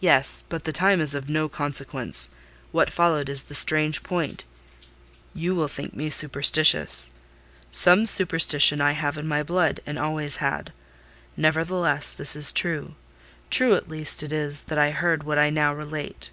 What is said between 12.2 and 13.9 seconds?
is true—true at